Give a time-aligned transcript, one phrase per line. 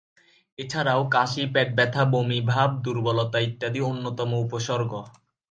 [0.59, 4.91] এছাড়াও, কাশি, পেট ব্যথা, বমি ভাব, দূর্বলতা ইত্যাদি অন্যতম উপসর্গ।